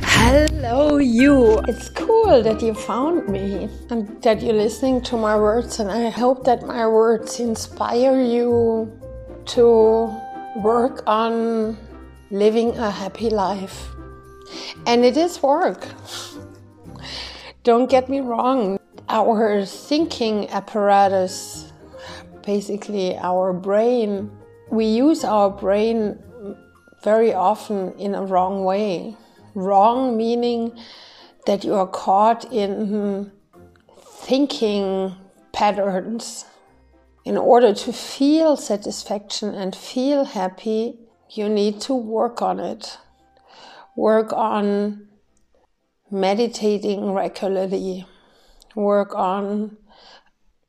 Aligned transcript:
Hello, 0.00 0.96
you. 0.96 1.58
It's 1.68 1.90
cool 1.90 2.42
that 2.42 2.62
you 2.62 2.72
found 2.72 3.28
me 3.28 3.68
and 3.90 4.08
that 4.22 4.40
you're 4.40 4.54
listening 4.54 5.02
to 5.02 5.18
my 5.18 5.36
words, 5.36 5.78
and 5.78 5.90
I 5.90 6.08
hope 6.08 6.44
that 6.44 6.62
my 6.62 6.86
words 6.86 7.38
inspire 7.38 8.18
you 8.22 8.90
to 9.52 10.10
work 10.56 11.02
on 11.06 11.76
living 12.30 12.74
a 12.78 12.90
happy 12.90 13.28
life. 13.28 13.88
And 14.86 15.04
it 15.04 15.18
is 15.18 15.42
work. 15.42 15.86
Don't 17.62 17.90
get 17.90 18.08
me 18.08 18.20
wrong, 18.20 18.78
our 19.10 19.66
thinking 19.66 20.48
apparatus, 20.48 21.71
basically 22.44 23.16
our 23.16 23.52
brain, 23.52 24.30
we 24.70 24.86
use 24.86 25.24
our 25.24 25.50
brain 25.50 26.18
very 27.02 27.32
often 27.34 27.92
in 27.98 28.14
a 28.14 28.24
wrong 28.24 28.64
way. 28.64 29.16
Wrong 29.54 30.16
meaning 30.16 30.72
that 31.46 31.64
you 31.64 31.74
are 31.74 31.86
caught 31.86 32.50
in 32.52 33.32
thinking 33.98 35.14
patterns. 35.52 36.44
In 37.24 37.36
order 37.36 37.72
to 37.74 37.92
feel 37.92 38.56
satisfaction 38.56 39.54
and 39.54 39.76
feel 39.76 40.24
happy, 40.24 40.98
you 41.30 41.48
need 41.48 41.80
to 41.82 41.94
work 41.94 42.42
on 42.42 42.58
it. 42.58 42.98
Work 43.96 44.32
on 44.32 45.08
meditating 46.10 47.12
regularly. 47.12 48.06
Work 48.74 49.14
on 49.14 49.76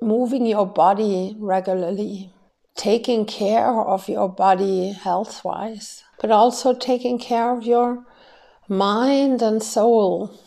moving 0.00 0.46
your 0.46 0.66
body 0.66 1.36
regularly. 1.38 2.32
Taking 2.76 3.26
care 3.26 3.80
of 3.80 4.08
your 4.08 4.28
body 4.28 4.92
health 4.92 5.44
wise, 5.44 6.02
but 6.20 6.30
also 6.30 6.72
taking 6.72 7.18
care 7.18 7.50
of 7.56 7.64
your 7.64 8.06
mind 8.68 9.42
and 9.42 9.62
soul. 9.62 10.40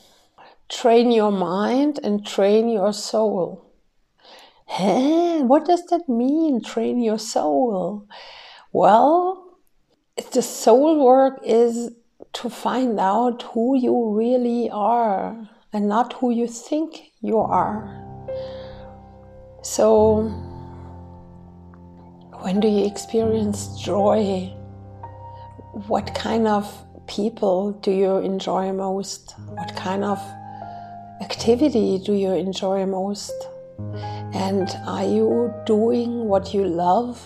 Train 0.70 1.12
your 1.12 1.32
mind 1.32 2.00
and 2.04 2.26
train 2.26 2.70
your 2.70 2.94
soul. 2.94 3.70
Hey, 4.66 5.42
what 5.42 5.66
does 5.66 5.86
that 5.88 6.10
mean, 6.10 6.64
train 6.64 7.02
your 7.02 7.20
soul? 7.20 8.08
Well, 8.72 9.60
the 10.32 10.42
soul 10.42 11.04
work 11.04 11.42
is 11.46 11.92
to 12.34 12.50
find 12.50 13.00
out 13.00 13.44
who 13.54 13.78
you 13.78 14.16
really 14.16 14.70
are 14.72 15.50
and 15.72 15.88
not 15.88 16.14
who 16.14 16.32
you 16.32 16.48
think 16.48 17.12
you 17.22 17.38
are. 17.38 18.13
So, 19.64 20.24
when 22.42 22.60
do 22.60 22.68
you 22.68 22.86
experience 22.86 23.80
joy? 23.82 24.54
What 25.88 26.14
kind 26.14 26.50
of 26.50 26.68
people 27.08 27.72
do 27.72 27.90
you 27.90 28.18
enjoy 28.18 28.74
most? 28.74 29.36
What 29.48 29.74
kind 29.78 30.04
of 30.04 30.20
activity 31.22 31.98
do 32.06 32.12
you 32.12 32.34
enjoy 32.34 32.86
most? 32.86 33.32
And 34.34 34.68
are 34.86 35.06
you 35.06 35.54
doing 35.66 36.26
what 36.26 36.54
you 36.54 36.66
love? 36.66 37.26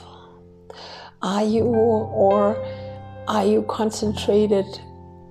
Are 1.24 1.44
you, 1.44 1.64
or 1.64 2.56
are 3.28 3.46
you 3.48 3.64
concentrated 3.64 4.80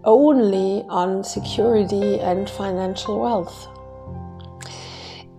only 0.03 0.85
on 0.89 1.23
security 1.23 2.19
and 2.19 2.51
financial 2.51 3.21
wealth? 3.21 3.69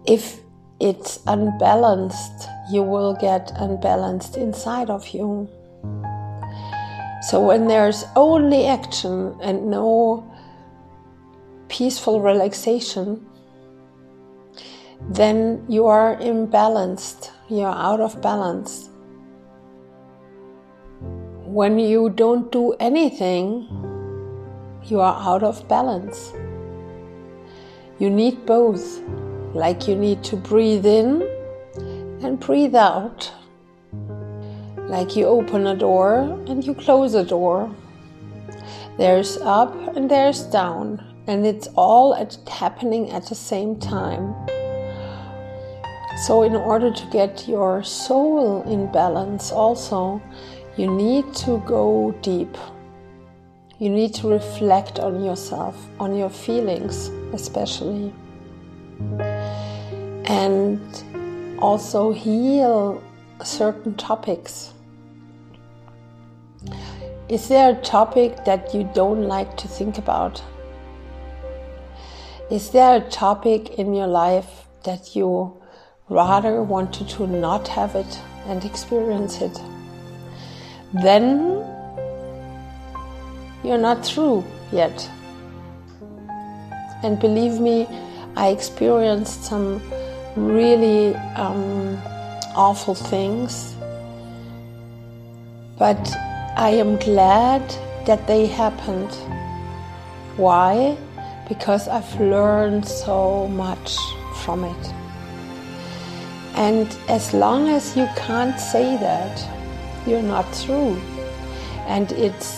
If 0.05 0.46
it's 0.79 1.19
unbalanced, 1.27 2.47
you 2.71 2.83
will 2.83 3.13
get 3.15 3.51
unbalanced 3.55 4.37
inside 4.37 4.89
of 4.89 5.07
you. 5.09 5.49
So, 7.29 7.39
when 7.41 7.67
there's 7.67 8.05
only 8.15 8.67
action 8.67 9.35
and 9.41 9.69
no 9.69 10.23
peaceful 11.67 12.21
relaxation, 12.21 13.25
then 15.09 15.65
you 15.67 15.87
are 15.87 16.15
imbalanced, 16.17 17.31
you're 17.49 17.67
out 17.67 17.99
of 17.99 18.21
balance 18.21 18.89
when 21.57 21.79
you 21.79 22.09
don't 22.09 22.51
do 22.51 22.73
anything, 22.73 23.65
you 24.83 24.99
are 24.99 25.15
out 25.19 25.41
of 25.41 25.67
balance. 25.67 26.31
You 27.97 28.11
need 28.11 28.45
both, 28.45 29.01
like 29.57 29.87
you 29.87 29.95
need 29.95 30.23
to 30.23 30.35
breathe 30.35 30.85
in 30.85 31.23
and 32.21 32.39
breathe 32.39 32.75
out. 32.75 33.31
Like 34.77 35.15
you 35.15 35.25
open 35.25 35.65
a 35.65 35.75
door 35.75 36.19
and 36.47 36.63
you 36.63 36.75
close 36.75 37.15
a 37.15 37.23
door. 37.23 37.73
There's 38.99 39.37
up 39.37 39.73
and 39.95 40.09
there's 40.09 40.43
down, 40.43 41.03
and 41.25 41.45
it's 41.45 41.67
all 41.75 42.15
at, 42.15 42.37
happening 42.47 43.09
at 43.09 43.25
the 43.25 43.35
same 43.35 43.79
time. 43.79 44.35
So, 46.25 46.43
in 46.43 46.55
order 46.55 46.91
to 46.91 47.05
get 47.11 47.47
your 47.47 47.83
soul 47.83 48.63
in 48.63 48.91
balance, 48.91 49.51
also, 49.51 50.21
you 50.77 50.87
need 50.87 51.33
to 51.45 51.59
go 51.65 52.15
deep. 52.21 52.57
You 53.77 53.89
need 53.89 54.15
to 54.15 54.27
reflect 54.27 54.99
on 54.99 55.23
yourself, 55.23 55.75
on 55.99 56.15
your 56.15 56.29
feelings, 56.29 57.09
especially. 57.33 58.13
And 60.27 60.79
also 61.59 62.11
heal 62.11 63.01
certain 63.43 63.95
topics. 63.95 64.73
Is 67.29 67.47
there 67.47 67.71
a 67.71 67.81
topic 67.81 68.45
that 68.45 68.73
you 68.73 68.89
don't 68.93 69.23
like 69.23 69.57
to 69.57 69.67
think 69.67 69.97
about? 69.97 70.43
Is 72.51 72.69
there 72.71 72.97
a 72.97 73.09
topic 73.09 73.79
in 73.79 73.93
your 73.93 74.07
life 74.07 74.67
that 74.83 75.15
you 75.15 75.61
rather 76.09 76.61
wanted 76.61 77.09
to 77.09 77.27
not 77.27 77.67
have 77.69 77.95
it 77.95 78.19
and 78.45 78.63
experience 78.63 79.41
it? 79.41 79.59
then 80.93 81.65
you're 83.63 83.77
not 83.77 84.05
through 84.05 84.43
yet. 84.71 85.09
And 87.03 87.19
believe 87.19 87.59
me, 87.59 87.87
I 88.35 88.49
experienced 88.49 89.43
some 89.43 89.81
really 90.37 91.15
um, 91.35 91.97
awful 92.55 92.93
things, 92.93 93.75
but 95.79 96.15
I 96.55 96.69
am 96.69 96.97
glad 96.97 97.61
that 98.05 98.27
they 98.27 98.45
happened. 98.45 99.11
Why? 100.37 100.95
Because 101.49 101.87
I've 101.87 102.21
learned 102.21 102.87
so 102.87 103.47
much 103.47 103.97
from 104.43 104.63
it. 104.63 104.93
And 106.55 106.87
as 107.09 107.33
long 107.33 107.69
as 107.69 107.97
you 107.97 108.07
can't 108.15 108.59
say 108.59 108.97
that, 108.97 109.47
you're 110.05 110.21
not 110.21 110.49
through. 110.55 110.99
And 111.87 112.11
it's 112.11 112.57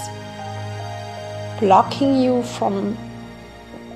blocking 1.59 2.21
you 2.21 2.43
from 2.43 2.97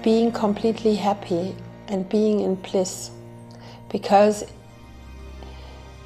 being 0.04 0.32
completely 0.32 0.96
happy 0.96 1.56
and 1.88 2.08
being 2.10 2.42
in 2.42 2.56
bliss 2.56 3.12
because 3.94 4.44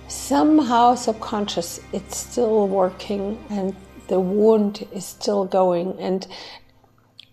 somehow 0.07 0.93
subconscious 0.93 1.79
it's 1.91 2.17
still 2.17 2.67
working 2.67 3.43
and 3.49 3.75
the 4.07 4.19
wound 4.19 4.87
is 4.93 5.05
still 5.05 5.43
going 5.45 5.99
and 5.99 6.27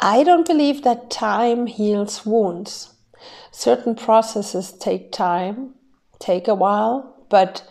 i 0.01 0.25
don't 0.25 0.47
believe 0.47 0.83
that 0.83 1.11
time 1.11 1.67
heals 1.67 2.25
wounds 2.25 2.95
certain 3.53 3.95
processes 3.95 4.73
take 4.73 5.13
time 5.13 5.75
take 6.19 6.49
a 6.49 6.55
while 6.55 7.27
but 7.29 7.63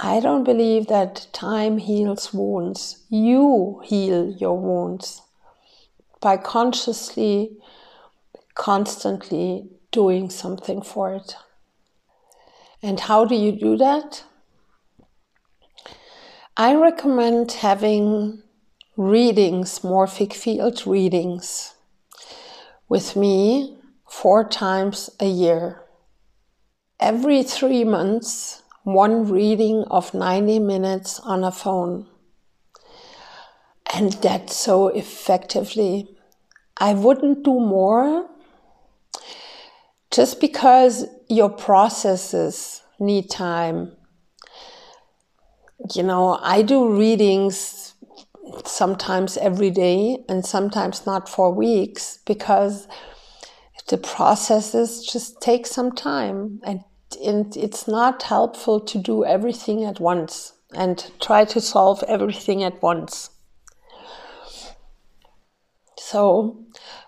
I 0.00 0.20
don't 0.20 0.44
believe 0.44 0.86
that 0.86 1.26
time 1.32 1.78
heals 1.78 2.32
wounds. 2.32 3.04
You 3.08 3.82
heal 3.84 4.30
your 4.30 4.56
wounds 4.56 5.22
by 6.20 6.36
consciously, 6.36 7.58
constantly 8.54 9.68
doing 9.90 10.30
something 10.30 10.82
for 10.82 11.14
it. 11.14 11.34
And 12.82 13.00
how 13.00 13.24
do 13.24 13.34
you 13.34 13.52
do 13.52 13.76
that? 13.76 14.24
I 16.56 16.74
recommend 16.74 17.52
having 17.52 18.42
readings, 18.96 19.80
morphic 19.80 20.32
field 20.32 20.86
readings, 20.86 21.74
with 22.88 23.16
me 23.16 23.78
four 24.08 24.48
times 24.48 25.10
a 25.20 25.26
year. 25.26 25.82
Every 27.00 27.42
three 27.42 27.84
months, 27.84 28.62
one 28.82 29.28
reading 29.30 29.84
of 29.90 30.14
90 30.14 30.58
minutes 30.60 31.20
on 31.20 31.44
a 31.44 31.52
phone. 31.52 32.06
And 33.94 34.12
that 34.14 34.50
so 34.50 34.88
effectively. 34.88 36.08
I 36.76 36.94
wouldn't 36.94 37.44
do 37.44 37.58
more 37.58 38.28
just 40.10 40.40
because 40.40 41.06
your 41.28 41.50
processes 41.50 42.82
need 42.98 43.30
time. 43.30 43.92
you 45.94 46.02
know, 46.02 46.38
I 46.42 46.62
do 46.62 46.96
readings 46.96 47.94
sometimes 48.64 49.36
every 49.36 49.70
day 49.70 50.18
and 50.28 50.44
sometimes 50.44 51.06
not 51.06 51.28
for 51.28 51.52
weeks 51.52 52.18
because 52.26 52.88
the 53.88 53.96
processes 53.96 55.06
just 55.06 55.40
take 55.40 55.66
some 55.66 55.92
time 55.92 56.60
and 56.64 56.84
it's 57.56 57.88
not 57.88 58.22
helpful 58.22 58.80
to 58.80 58.98
do 58.98 59.24
everything 59.24 59.84
at 59.84 60.00
once 60.00 60.52
and 60.74 61.10
try 61.20 61.44
to 61.44 61.60
solve 61.60 62.02
everything 62.06 62.62
at 62.62 62.82
once. 62.82 63.30
So, 65.96 66.64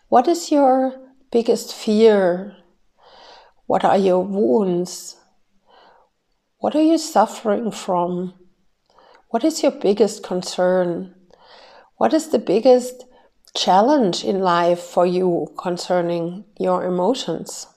what 0.09 0.27
is 0.29 0.51
your 0.51 0.95
biggest 1.31 1.75
fear? 1.75 2.57
What 3.71 3.85
are 3.85 3.97
your 3.97 4.25
wounds? 4.25 5.15
What 6.59 6.75
are 6.75 6.83
you 6.83 6.99
suffering 6.99 7.71
from? 7.71 8.35
What 9.29 9.45
is 9.45 9.63
your 9.63 9.71
biggest 9.71 10.25
concern? 10.25 11.15
What 11.95 12.13
is 12.13 12.31
the 12.31 12.41
biggest 12.41 13.05
challenge 13.55 14.25
in 14.25 14.41
life 14.41 14.81
for 14.81 15.07
you 15.07 15.55
concerning 15.57 16.47
your 16.59 16.85
emotions? 16.85 17.69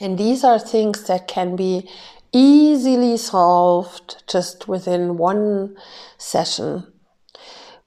And 0.00 0.18
these 0.18 0.42
are 0.42 0.58
things 0.58 1.04
that 1.04 1.28
can 1.28 1.54
be 1.54 1.88
easily 2.32 3.16
solved 3.16 4.24
just 4.26 4.66
within 4.66 5.16
one 5.16 5.76
session 6.16 6.92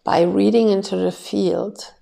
by 0.05 0.21
reading 0.21 0.69
into 0.69 0.95
the 0.95 1.11
field, 1.11 1.93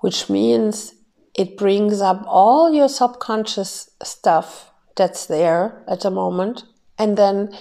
which 0.00 0.30
means 0.30 0.93
it 1.34 1.56
brings 1.56 2.00
up 2.00 2.24
all 2.26 2.72
your 2.72 2.88
subconscious 2.88 3.90
stuff 4.02 4.70
that's 4.96 5.26
there 5.26 5.84
at 5.88 6.00
the 6.00 6.10
moment. 6.10 6.64
And 6.98 7.18
then 7.18 7.56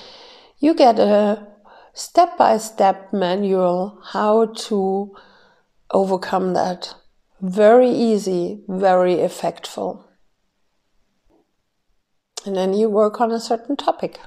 you 0.60 0.74
get 0.76 1.00
a 1.00 1.48
step 1.94 2.38
by 2.38 2.58
step 2.58 3.12
manual 3.12 4.00
how 4.04 4.46
to 4.46 5.16
overcome 5.92 6.54
that. 6.54 6.94
Very 7.42 7.90
easy, 7.90 8.64
very 8.68 9.16
effectful. 9.16 10.06
And 12.46 12.56
then 12.56 12.74
you 12.74 12.90
work 12.90 13.20
on 13.22 13.32
a 13.32 13.40
certain 13.40 13.76
topic. 13.76 14.20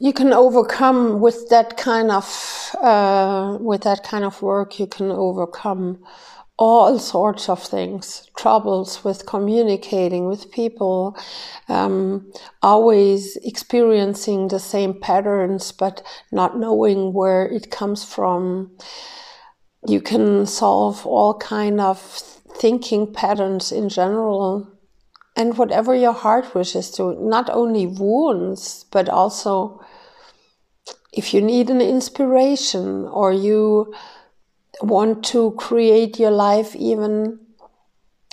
You 0.00 0.12
can 0.12 0.32
overcome 0.32 1.20
with 1.20 1.48
that 1.50 1.76
kind 1.76 2.10
of 2.10 2.74
uh, 2.80 3.58
with 3.60 3.82
that 3.82 4.04
kind 4.04 4.24
of 4.24 4.40
work. 4.42 4.78
You 4.78 4.86
can 4.86 5.10
overcome 5.10 6.04
all 6.58 6.98
sorts 6.98 7.48
of 7.48 7.62
things, 7.62 8.28
troubles 8.36 9.04
with 9.04 9.26
communicating 9.26 10.26
with 10.26 10.50
people, 10.50 11.16
um, 11.68 12.30
always 12.62 13.36
experiencing 13.44 14.48
the 14.48 14.58
same 14.58 15.00
patterns, 15.00 15.70
but 15.70 16.02
not 16.32 16.58
knowing 16.58 17.12
where 17.12 17.46
it 17.46 17.70
comes 17.70 18.04
from. 18.04 18.76
You 19.86 20.00
can 20.00 20.46
solve 20.46 21.06
all 21.06 21.38
kind 21.38 21.80
of 21.80 22.00
thinking 22.00 23.12
patterns 23.12 23.70
in 23.70 23.88
general 23.88 24.66
and 25.36 25.56
whatever 25.56 25.94
your 25.94 26.12
heart 26.12 26.56
wishes 26.56 26.90
to, 26.90 27.14
not 27.20 27.48
only 27.50 27.86
wounds, 27.86 28.84
but 28.90 29.08
also 29.08 29.80
if 31.12 31.32
you 31.32 31.40
need 31.40 31.70
an 31.70 31.80
inspiration 31.80 33.04
or 33.04 33.32
you 33.32 33.94
want 34.82 35.24
to 35.24 35.52
create 35.52 36.18
your 36.18 36.30
life 36.30 36.74
even 36.76 37.38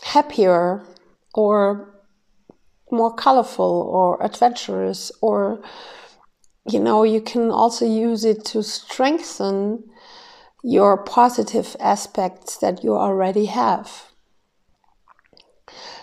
happier 0.04 0.86
or 1.34 1.92
more 2.92 3.14
colorful 3.14 3.90
or 3.92 4.24
adventurous 4.24 5.12
or 5.22 5.62
you 6.70 6.80
know 6.80 7.04
you 7.04 7.20
can 7.20 7.50
also 7.50 7.86
use 7.86 8.24
it 8.24 8.46
to 8.46 8.62
strengthen 8.62 9.84
your 10.64 10.98
positive 10.98 11.76
aspects 11.80 12.58
that 12.58 12.84
you 12.84 12.96
already 12.96 13.46
have 13.46 14.12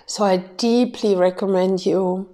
so 0.06 0.24
I 0.24 0.36
deeply 0.36 1.14
recommend 1.14 1.86
you 1.86 2.28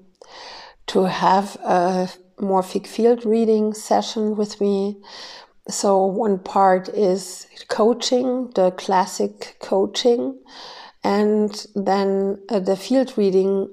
to 0.88 1.05
have 1.05 1.56
a 1.62 2.08
morphic 2.40 2.87
field 2.87 3.25
reading 3.25 3.75
session 3.75 4.37
with 4.37 4.60
me. 4.60 4.96
So 5.70 6.06
one 6.06 6.38
part 6.38 6.88
is 6.88 7.47
coaching, 7.69 8.50
the 8.55 8.70
classic 8.70 9.56
coaching, 9.61 10.41
and 11.05 11.67
then 11.75 12.43
uh, 12.49 12.61
the 12.61 12.76
field 12.76 13.12
reading, 13.17 13.69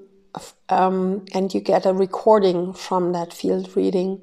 um, 0.67 1.25
and 1.33 1.53
you 1.53 1.61
get 1.61 1.85
a 1.85 1.93
recording 1.93 2.73
from 2.73 3.13
that 3.13 3.33
field 3.33 3.75
reading 3.77 4.21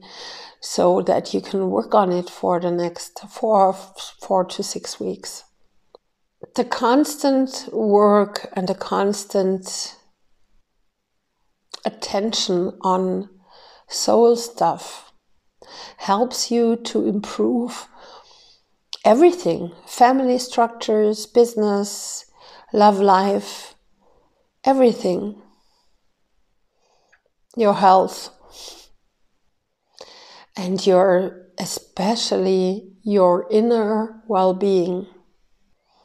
so 0.60 1.00
that 1.02 1.32
you 1.32 1.40
can 1.40 1.70
work 1.70 1.94
on 1.94 2.12
it 2.12 2.28
for 2.28 2.60
the 2.60 2.70
next 2.70 3.18
four, 3.30 3.72
four 3.72 4.44
to 4.44 4.62
six 4.62 5.00
weeks. 5.00 5.44
The 6.54 6.64
constant 6.64 7.68
work 7.72 8.50
and 8.52 8.68
the 8.68 8.74
constant 8.74 9.96
attention 11.84 12.78
on 12.82 13.30
soul 13.88 14.36
stuff 14.36 15.11
helps 15.98 16.50
you 16.50 16.76
to 16.76 17.06
improve 17.06 17.88
everything 19.04 19.72
family 19.86 20.38
structures, 20.38 21.26
business, 21.26 22.24
love 22.72 23.00
life, 23.00 23.74
everything, 24.64 25.42
your 27.56 27.74
health, 27.74 28.30
and 30.56 30.86
your 30.86 31.42
especially 31.58 32.92
your 33.02 33.46
inner 33.50 34.22
well 34.26 34.54
being. 34.54 35.06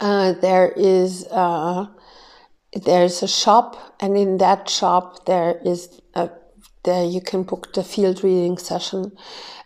uh, 0.00 0.32
there 0.32 0.72
is 0.76 1.26
uh, 1.30 1.86
there's 2.74 3.22
a 3.22 3.28
shop, 3.28 3.96
and 4.00 4.16
in 4.16 4.38
that 4.38 4.68
shop 4.68 5.26
there 5.26 5.60
is 5.64 6.00
a, 6.14 6.30
there 6.84 7.04
you 7.04 7.20
can 7.20 7.42
book 7.42 7.72
the 7.72 7.84
field 7.84 8.22
reading 8.24 8.58
session. 8.58 9.12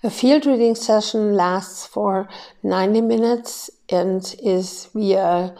A 0.02 0.10
field 0.10 0.46
reading 0.46 0.74
session 0.74 1.34
lasts 1.34 1.86
for 1.86 2.28
90 2.62 3.00
minutes 3.00 3.70
and 3.88 4.34
is 4.42 4.88
via 4.94 5.54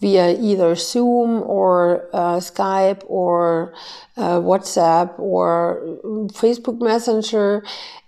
via 0.00 0.38
either 0.38 0.74
Zoom 0.74 1.42
or 1.42 2.08
uh, 2.12 2.36
Skype 2.36 3.02
or 3.06 3.72
uh, 4.16 4.40
WhatsApp 4.40 5.18
or 5.18 5.80
Facebook 6.34 6.80
Messenger, 6.80 7.64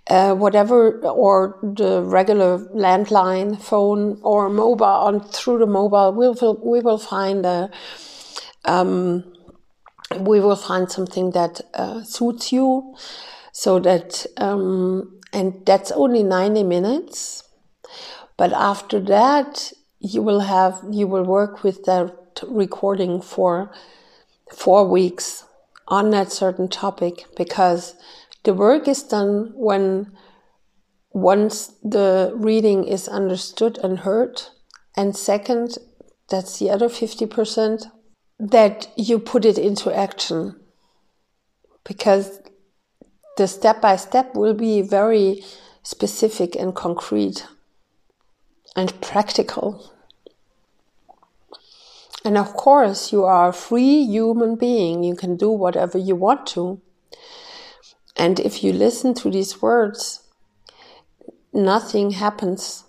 uh, 0.09 0.33
whatever, 0.33 0.99
or 1.01 1.59
the 1.61 2.01
regular 2.03 2.57
landline 2.75 3.61
phone 3.61 4.19
or 4.23 4.49
mobile 4.49 4.85
on 4.85 5.21
through 5.29 5.59
the 5.59 5.67
mobile. 5.67 6.11
We 6.11 6.27
will 6.27 6.59
we 6.63 6.79
will 6.79 6.97
find 6.97 7.45
a. 7.45 7.69
Um, 8.65 9.33
we 10.19 10.39
will 10.39 10.55
find 10.55 10.91
something 10.91 11.31
that 11.31 11.61
uh, 11.75 12.01
suits 12.03 12.51
you, 12.51 12.95
so 13.51 13.79
that 13.79 14.25
um, 14.37 15.19
and 15.31 15.63
that's 15.65 15.91
only 15.91 16.23
ninety 16.23 16.63
minutes. 16.63 17.43
But 18.37 18.53
after 18.53 18.99
that, 19.01 19.71
you 19.99 20.21
will 20.21 20.39
have 20.41 20.81
you 20.89 21.07
will 21.07 21.23
work 21.23 21.63
with 21.63 21.85
that 21.85 22.15
recording 22.47 23.21
for 23.21 23.71
four 24.51 24.87
weeks 24.87 25.43
on 25.87 26.09
that 26.11 26.31
certain 26.31 26.67
topic 26.67 27.25
because 27.35 27.95
the 28.43 28.53
work 28.53 28.87
is 28.87 29.03
done 29.03 29.51
when 29.55 30.11
once 31.11 31.73
the 31.83 32.31
reading 32.35 32.83
is 32.85 33.07
understood 33.07 33.77
and 33.83 33.99
heard 33.99 34.41
and 34.95 35.15
second 35.15 35.77
that's 36.29 36.59
the 36.59 36.69
other 36.69 36.87
50% 36.87 37.85
that 38.39 38.87
you 38.95 39.19
put 39.19 39.43
it 39.45 39.57
into 39.57 39.93
action 39.95 40.59
because 41.83 42.39
the 43.37 43.47
step 43.47 43.81
by 43.81 43.95
step 43.95 44.35
will 44.35 44.53
be 44.53 44.81
very 44.81 45.43
specific 45.81 46.55
and 46.55 46.75
concrete 46.75 47.47
and 48.75 48.99
practical. 49.01 49.91
And 52.23 52.37
of 52.37 52.53
course, 52.53 53.11
you 53.11 53.23
are 53.23 53.49
a 53.49 53.53
free 53.53 54.03
human 54.03 54.55
being. 54.55 55.03
You 55.03 55.15
can 55.15 55.37
do 55.37 55.49
whatever 55.49 55.97
you 55.97 56.15
want 56.15 56.45
to. 56.47 56.81
And 58.19 58.37
if 58.41 58.65
you 58.65 58.73
listen 58.73 59.13
to 59.15 59.31
these 59.31 59.61
words, 59.61 60.27
nothing 61.53 62.11
happens. 62.11 62.83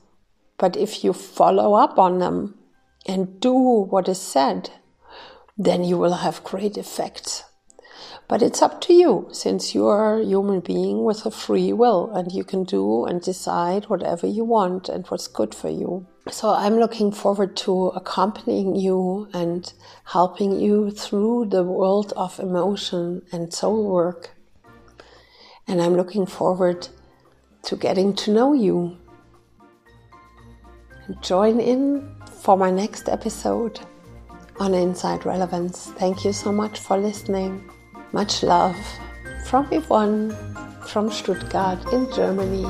But 0.58 0.76
if 0.76 1.04
you 1.04 1.12
follow 1.12 1.74
up 1.74 2.00
on 2.00 2.18
them 2.18 2.58
and 3.06 3.40
do 3.40 3.54
what 3.54 4.08
is 4.08 4.20
said, 4.20 4.70
then 5.56 5.84
you 5.84 5.96
will 5.96 6.14
have 6.14 6.42
great 6.42 6.76
effects. 6.76 7.44
But 8.26 8.42
it's 8.42 8.60
up 8.60 8.80
to 8.82 8.92
you 8.92 9.28
since 9.30 9.72
you 9.72 9.86
are 9.86 10.20
a 10.20 10.24
human 10.24 10.60
being 10.60 11.04
with 11.04 11.24
a 11.24 11.30
free 11.30 11.72
will 11.72 12.10
and 12.12 12.32
you 12.32 12.42
can 12.42 12.64
do 12.64 13.04
and 13.04 13.22
decide 13.22 13.84
whatever 13.84 14.26
you 14.26 14.44
want 14.44 14.88
and 14.88 15.06
what's 15.06 15.28
good 15.28 15.54
for 15.54 15.68
you. 15.68 16.06
So 16.28 16.50
I'm 16.50 16.76
looking 16.76 17.12
forward 17.12 17.56
to 17.58 17.88
accompanying 17.88 18.74
you 18.74 19.28
and 19.32 19.72
helping 20.04 20.58
you 20.58 20.90
through 20.90 21.46
the 21.50 21.62
world 21.62 22.12
of 22.16 22.40
emotion 22.40 23.22
and 23.32 23.54
soul 23.54 23.88
work. 23.88 24.30
And 25.70 25.80
I'm 25.80 25.94
looking 25.94 26.26
forward 26.26 26.88
to 27.62 27.76
getting 27.76 28.12
to 28.16 28.32
know 28.32 28.54
you. 28.54 28.98
Join 31.20 31.60
in 31.60 32.12
for 32.42 32.56
my 32.56 32.72
next 32.72 33.08
episode 33.08 33.78
on 34.58 34.74
Inside 34.74 35.24
Relevance. 35.24 35.92
Thank 35.92 36.24
you 36.24 36.32
so 36.32 36.50
much 36.50 36.80
for 36.80 36.98
listening. 36.98 37.70
Much 38.10 38.42
love 38.42 38.76
from 39.46 39.72
Yvonne 39.72 40.34
from 40.88 41.08
Stuttgart 41.08 41.92
in 41.92 42.12
Germany. 42.12 42.66